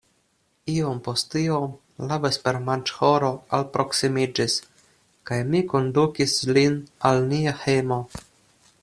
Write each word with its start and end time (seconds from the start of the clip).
Iom 0.75 0.99
post 1.07 1.35
iom 1.41 1.75
la 2.11 2.17
vespermanĝhoro 2.23 3.29
alproksimiĝis 3.57 4.57
kaj 5.31 5.39
mi 5.53 5.63
kondukis 5.75 6.37
lin 6.59 6.83
al 7.11 7.25
nia 7.35 7.55
hejmo. 7.67 8.05